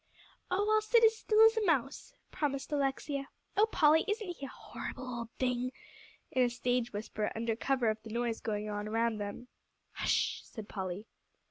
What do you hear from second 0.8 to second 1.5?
sit as still